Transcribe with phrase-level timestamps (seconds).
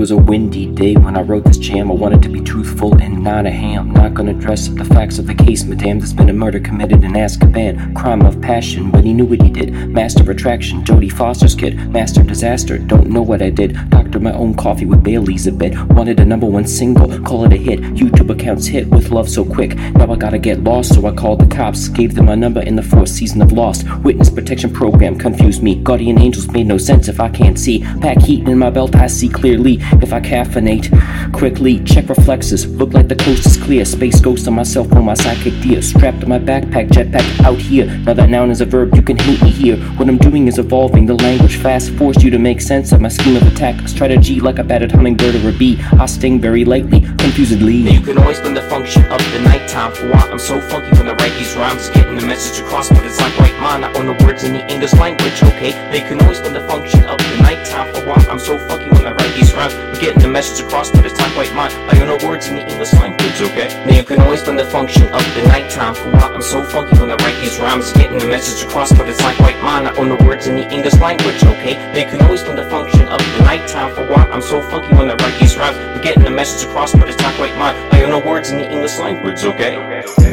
[0.00, 1.90] It was a windy day when I wrote this jam.
[1.90, 3.90] I wanted to be truthful and not a ham.
[3.92, 5.98] Not gonna dress up the facts of the case, madame.
[5.98, 7.94] There's been a murder committed in Azkaban.
[7.94, 9.74] Crime of passion, but he knew what he did.
[9.90, 11.92] Master of attraction, Jodie Foster's kid.
[11.92, 13.76] Master disaster, don't know what I did.
[13.90, 15.78] Doctor my own coffee with Bailey's a bit.
[15.90, 17.80] Wanted a number one single, call it a hit.
[17.80, 19.76] YouTube accounts hit with love so quick.
[19.76, 21.88] Now I gotta get lost, so I called the cops.
[21.88, 23.86] Gave them my number in the fourth season of Lost.
[23.98, 25.74] Witness protection program confused me.
[25.74, 27.80] Guardian angels made no sense if I can't see.
[28.00, 29.78] Pack heat in my belt, I see clearly.
[30.02, 30.90] If I caffeinate
[31.32, 32.66] quickly, check reflexes.
[32.66, 33.84] Look like the coast is clear.
[33.84, 35.82] Space ghost on my cell phone, my psychic deer.
[35.82, 37.86] Strapped to my backpack, jetpack out here.
[37.98, 39.76] Now that noun is a verb, you can hate me here.
[39.96, 41.90] What I'm doing is evolving the language fast.
[41.92, 43.88] Force you to make sense of my scheme of attack.
[43.88, 45.80] Strategy like a battered hummingbird or a bee.
[45.98, 47.82] I sting very lightly, confusedly.
[47.82, 50.96] Now you can always blend the function of the nighttime for why I'm so funky
[50.98, 51.88] when I write these rhymes.
[51.90, 53.84] Getting the message across, but it's like right mind.
[53.84, 55.72] I own the words in the English language, okay?
[55.92, 59.06] They can always blend the function of the nighttime for why I'm so funky when
[59.06, 59.74] I write these rhymes.
[59.74, 61.70] I'm getting the message across, but it's not quite mine.
[61.90, 63.68] I own the words in the English language, okay?
[63.86, 66.98] Now you can always blend the function of the nighttime for why I'm so funky
[66.98, 67.92] when I write these rhymes.
[67.92, 69.86] Getting the message across, but it's not quite mine.
[69.86, 71.74] I own the words in the English language, okay?
[71.92, 72.99] Now you can always blend the function
[73.42, 75.76] nighttime for I'm so funky when I write these rhymes.
[75.76, 77.74] I'm getting the message across, but it's not quite mine.
[77.92, 79.76] I own the words in the English language, okay?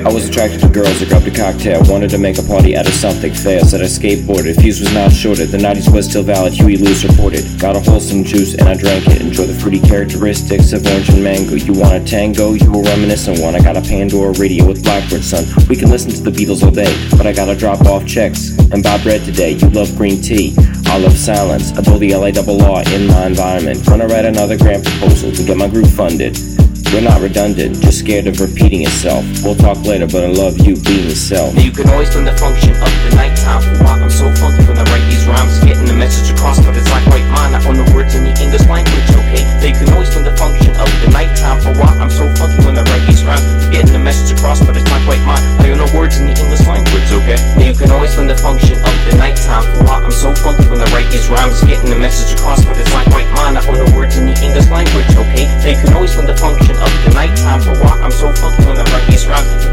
[0.05, 1.81] I was attracted to girls that grabbed a cocktail.
[1.91, 3.61] Wanted to make a party out of something fair.
[3.61, 4.61] Said I skateboarded.
[4.61, 5.49] Fuse was not shorted.
[5.49, 6.53] The 90s was still valid.
[6.53, 7.43] Huey Lewis reported.
[7.59, 9.21] Got a wholesome juice and I drank it.
[9.21, 11.55] Enjoy the fruity characteristics of orange and mango.
[11.55, 12.53] You want a tango?
[12.53, 13.55] You a reminiscent one.
[13.55, 15.43] I got a Pandora radio with Blackbird, son.
[15.67, 18.83] We can listen to the Beatles all day, but I gotta drop off checks and
[18.83, 19.51] buy bread today.
[19.51, 20.55] You love green tea.
[20.87, 21.71] I love silence.
[21.77, 23.85] I told the LA double R in my environment.
[23.85, 26.37] Gonna write another grant proposal to get my group funded.
[26.93, 29.25] We're not redundant, just scared of repeating itself.
[29.43, 31.53] We'll talk later, but I love you being yourself.
[31.61, 32.96] You can always blend the function of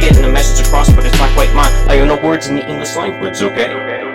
[0.04, 1.72] Getting the message across, but it's not quite mine.
[1.88, 4.13] I own the words in the English language, okay?